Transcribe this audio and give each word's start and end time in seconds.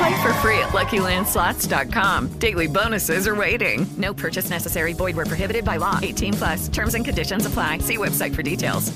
Play 0.00 0.22
for 0.22 0.32
free 0.40 0.58
at 0.60 0.70
LuckyLandSlots.com. 0.72 2.28
Daily 2.38 2.66
bonuses 2.66 3.28
are 3.28 3.36
waiting. 3.36 3.86
No 3.98 4.14
purchase 4.14 4.48
necessary. 4.48 4.94
Void 4.94 5.14
where 5.14 5.26
prohibited 5.26 5.62
by 5.62 5.76
law. 5.76 5.98
18 6.00 6.32
plus. 6.34 6.68
Terms 6.68 6.94
and 6.94 7.04
conditions 7.04 7.44
apply. 7.44 7.80
See 7.80 7.98
website 7.98 8.34
for 8.34 8.42
details. 8.42 8.92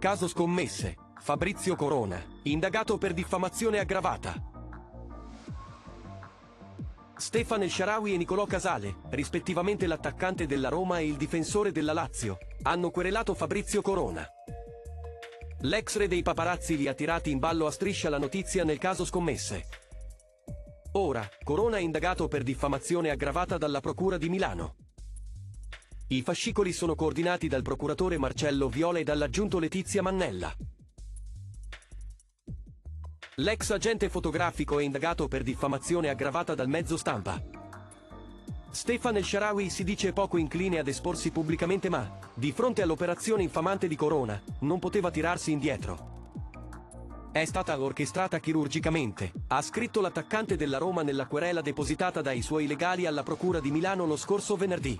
Caso 0.00 0.28
scommesse. 0.28 0.94
Fabrizio 1.22 1.74
Corona, 1.74 2.22
indagato 2.42 2.98
per 2.98 3.14
diffamazione 3.14 3.78
aggravata. 3.78 4.34
Stefano 7.16 7.62
El 7.62 7.70
Sharawi 7.70 8.12
e 8.12 8.18
Nicolò 8.18 8.44
Casale, 8.44 8.96
rispettivamente 9.08 9.86
l'attaccante 9.86 10.44
della 10.44 10.68
Roma 10.68 10.98
e 10.98 11.06
il 11.06 11.16
difensore 11.16 11.72
della 11.72 11.94
Lazio, 11.94 12.36
hanno 12.64 12.90
querelato 12.90 13.32
Fabrizio 13.32 13.80
Corona. 13.80 14.28
L'ex 15.60 15.96
re 15.96 16.08
dei 16.08 16.22
paparazzi 16.22 16.76
li 16.76 16.88
ha 16.88 16.92
tirati 16.92 17.30
in 17.30 17.38
ballo 17.38 17.66
a 17.66 17.70
striscia 17.70 18.10
la 18.10 18.18
notizia 18.18 18.64
nel 18.64 18.76
caso 18.76 19.06
scommesse. 19.06 19.64
Ora, 20.96 21.28
Corona 21.42 21.78
è 21.78 21.80
indagato 21.80 22.28
per 22.28 22.44
diffamazione 22.44 23.10
aggravata 23.10 23.58
dalla 23.58 23.80
Procura 23.80 24.16
di 24.16 24.28
Milano. 24.28 24.76
I 26.08 26.22
fascicoli 26.22 26.72
sono 26.72 26.94
coordinati 26.94 27.48
dal 27.48 27.62
procuratore 27.62 28.16
Marcello 28.16 28.68
Viola 28.68 29.00
e 29.00 29.02
dall'aggiunto 29.02 29.58
Letizia 29.58 30.02
Mannella. 30.02 30.54
L'ex 33.36 33.70
agente 33.70 34.08
fotografico 34.08 34.78
è 34.78 34.84
indagato 34.84 35.26
per 35.26 35.42
diffamazione 35.42 36.10
aggravata 36.10 36.54
dal 36.54 36.68
mezzo 36.68 36.96
stampa. 36.96 37.42
Stefan 38.70 39.16
El 39.16 39.24
Sharawi 39.24 39.70
si 39.70 39.82
dice 39.82 40.12
poco 40.12 40.36
incline 40.36 40.78
ad 40.78 40.86
esporsi 40.86 41.32
pubblicamente 41.32 41.88
ma, 41.88 42.18
di 42.34 42.52
fronte 42.52 42.82
all'operazione 42.82 43.42
infamante 43.42 43.88
di 43.88 43.96
Corona, 43.96 44.40
non 44.60 44.78
poteva 44.78 45.10
tirarsi 45.10 45.50
indietro. 45.50 46.13
È 47.34 47.44
stata 47.46 47.76
orchestrata 47.80 48.38
chirurgicamente, 48.38 49.32
ha 49.48 49.60
scritto 49.60 50.00
l'attaccante 50.00 50.54
della 50.54 50.78
Roma 50.78 51.02
nella 51.02 51.26
querela 51.26 51.62
depositata 51.62 52.22
dai 52.22 52.42
suoi 52.42 52.68
legali 52.68 53.06
alla 53.06 53.24
Procura 53.24 53.58
di 53.58 53.72
Milano 53.72 54.06
lo 54.06 54.16
scorso 54.16 54.54
venerdì. 54.54 54.96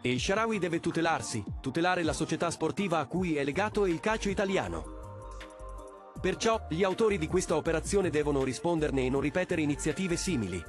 El 0.00 0.20
Sharawi 0.20 0.60
deve 0.60 0.78
tutelarsi, 0.78 1.42
tutelare 1.60 2.04
la 2.04 2.12
società 2.12 2.52
sportiva 2.52 3.00
a 3.00 3.06
cui 3.06 3.34
è 3.34 3.42
legato 3.42 3.84
e 3.84 3.90
il 3.90 3.98
calcio 3.98 4.28
italiano. 4.28 6.12
Perciò, 6.20 6.66
gli 6.68 6.84
autori 6.84 7.18
di 7.18 7.26
questa 7.26 7.56
operazione 7.56 8.08
devono 8.08 8.44
risponderne 8.44 9.04
e 9.04 9.10
non 9.10 9.22
ripetere 9.22 9.60
iniziative 9.60 10.16
simili. 10.16 10.62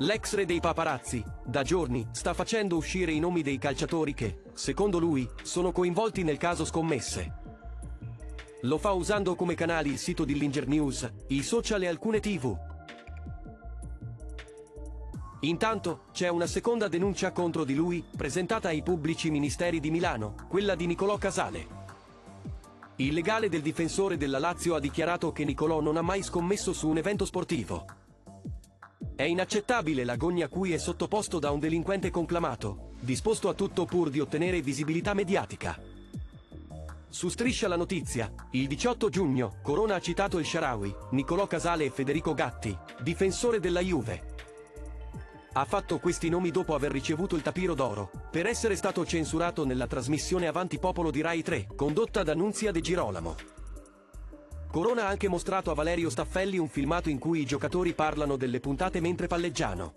L'ex 0.00 0.34
re 0.34 0.44
dei 0.44 0.60
paparazzi, 0.60 1.24
da 1.42 1.62
giorni, 1.62 2.06
sta 2.12 2.34
facendo 2.34 2.76
uscire 2.76 3.12
i 3.12 3.18
nomi 3.18 3.40
dei 3.40 3.56
calciatori 3.56 4.12
che, 4.12 4.42
secondo 4.52 4.98
lui, 4.98 5.26
sono 5.42 5.72
coinvolti 5.72 6.22
nel 6.22 6.36
caso 6.36 6.66
scommesse. 6.66 7.39
Lo 8.64 8.76
fa 8.76 8.92
usando 8.92 9.36
come 9.36 9.54
canali 9.54 9.88
il 9.88 9.96
sito 9.96 10.26
di 10.26 10.38
News, 10.66 11.10
i 11.28 11.42
social 11.42 11.82
e 11.82 11.86
alcune 11.86 12.20
tv. 12.20 12.54
Intanto, 15.40 16.02
c'è 16.12 16.28
una 16.28 16.46
seconda 16.46 16.86
denuncia 16.86 17.32
contro 17.32 17.64
di 17.64 17.74
lui, 17.74 18.04
presentata 18.14 18.68
ai 18.68 18.82
pubblici 18.82 19.30
ministeri 19.30 19.80
di 19.80 19.90
Milano, 19.90 20.34
quella 20.46 20.74
di 20.74 20.84
Nicolò 20.84 21.16
Casale. 21.16 21.78
Il 22.96 23.14
legale 23.14 23.48
del 23.48 23.62
difensore 23.62 24.18
della 24.18 24.38
Lazio 24.38 24.74
ha 24.74 24.80
dichiarato 24.80 25.32
che 25.32 25.46
Nicolò 25.46 25.80
non 25.80 25.96
ha 25.96 26.02
mai 26.02 26.22
scommesso 26.22 26.74
su 26.74 26.86
un 26.86 26.98
evento 26.98 27.24
sportivo. 27.24 27.86
È 29.16 29.22
inaccettabile 29.22 30.04
l'agonia 30.04 30.44
a 30.44 30.48
cui 30.48 30.74
è 30.74 30.78
sottoposto 30.78 31.38
da 31.38 31.50
un 31.50 31.60
delinquente 31.60 32.10
conclamato, 32.10 32.90
disposto 33.00 33.48
a 33.48 33.54
tutto 33.54 33.86
pur 33.86 34.10
di 34.10 34.20
ottenere 34.20 34.60
visibilità 34.60 35.14
mediatica. 35.14 35.99
Su 37.12 37.28
Striscia 37.28 37.66
la 37.66 37.76
notizia, 37.76 38.32
il 38.52 38.68
18 38.68 39.08
giugno, 39.08 39.56
Corona 39.62 39.96
ha 39.96 40.00
citato 40.00 40.38
il 40.38 40.46
Sharawi, 40.46 40.94
Nicolò 41.10 41.48
Casale 41.48 41.84
e 41.84 41.90
Federico 41.90 42.34
Gatti, 42.34 42.76
difensore 43.02 43.58
della 43.58 43.80
Juve. 43.80 44.36
Ha 45.54 45.64
fatto 45.64 45.98
questi 45.98 46.28
nomi 46.28 46.52
dopo 46.52 46.72
aver 46.72 46.92
ricevuto 46.92 47.34
il 47.34 47.42
tapiro 47.42 47.74
d'oro, 47.74 48.12
per 48.30 48.46
essere 48.46 48.76
stato 48.76 49.04
censurato 49.04 49.64
nella 49.64 49.88
trasmissione 49.88 50.46
Avanti 50.46 50.78
Popolo 50.78 51.10
di 51.10 51.20
Rai 51.20 51.42
3, 51.42 51.70
condotta 51.74 52.22
da 52.22 52.36
Nunzia 52.36 52.70
De 52.70 52.80
Girolamo. 52.80 53.34
Corona 54.70 55.06
ha 55.06 55.08
anche 55.08 55.26
mostrato 55.26 55.72
a 55.72 55.74
Valerio 55.74 56.10
Staffelli 56.10 56.58
un 56.58 56.68
filmato 56.68 57.08
in 57.08 57.18
cui 57.18 57.40
i 57.40 57.44
giocatori 57.44 57.92
parlano 57.92 58.36
delle 58.36 58.60
puntate 58.60 59.00
mentre 59.00 59.26
palleggiano. 59.26 59.94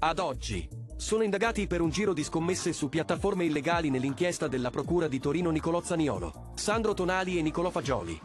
Ad 0.00 0.18
oggi, 0.18 0.68
sono 1.00 1.22
indagati 1.22 1.66
per 1.66 1.80
un 1.80 1.88
giro 1.88 2.12
di 2.12 2.22
scommesse 2.22 2.74
su 2.74 2.90
piattaforme 2.90 3.46
illegali 3.46 3.88
nell'inchiesta 3.88 4.48
della 4.48 4.68
Procura 4.68 5.08
di 5.08 5.18
Torino 5.18 5.48
Nicolò 5.50 5.80
Zaniolo, 5.80 6.52
Sandro 6.54 6.92
Tonali 6.92 7.38
e 7.38 7.42
Nicolò 7.42 7.70
Fagioli. 7.70 8.20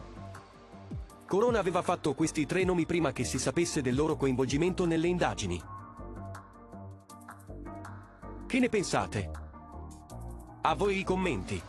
Corona 1.26 1.58
aveva 1.58 1.80
fatto 1.80 2.12
questi 2.12 2.44
tre 2.44 2.64
nomi 2.64 2.84
prima 2.84 3.12
che 3.12 3.24
si 3.24 3.38
sapesse 3.38 3.80
del 3.80 3.94
loro 3.94 4.16
coinvolgimento 4.16 4.84
nelle 4.84 5.06
indagini. 5.06 5.60
Che 8.46 8.58
ne 8.58 8.68
pensate? 8.68 9.30
A 10.60 10.74
voi 10.74 10.98
i 10.98 11.02
commenti. 11.02 11.60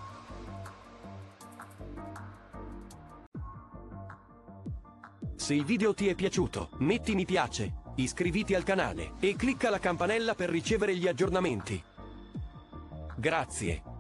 Se 5.36 5.54
il 5.54 5.64
video 5.64 5.94
ti 5.94 6.10
è 6.10 6.16
piaciuto, 6.16 6.72
metti 6.80 7.16
mi 7.16 7.24
piace, 7.24 7.86
iscriviti 7.98 8.56
al 8.56 8.64
canale 8.64 9.12
e 9.20 9.36
clicca 9.36 9.70
la 9.70 9.80
campanella 9.80 10.34
per 10.34 10.50
ricevere 10.50 10.96
gli 10.96 11.08
aggiornamenti. 11.08 11.82
Grazie. 13.16 13.96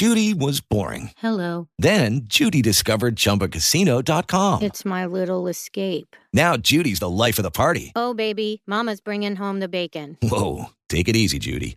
Judy 0.00 0.32
was 0.32 0.62
boring. 0.62 1.10
Hello. 1.18 1.68
Then 1.78 2.22
Judy 2.24 2.62
discovered 2.62 3.16
ChumbaCasino.com. 3.16 4.62
It's 4.62 4.82
my 4.82 5.04
little 5.04 5.46
escape. 5.46 6.16
Now 6.32 6.56
Judy's 6.56 7.00
the 7.00 7.10
life 7.10 7.38
of 7.38 7.42
the 7.42 7.50
party. 7.50 7.92
Oh, 7.94 8.14
baby, 8.14 8.62
Mama's 8.66 9.02
bringing 9.02 9.36
home 9.36 9.60
the 9.60 9.68
bacon. 9.68 10.16
Whoa, 10.22 10.70
take 10.88 11.06
it 11.06 11.16
easy, 11.16 11.38
Judy. 11.38 11.76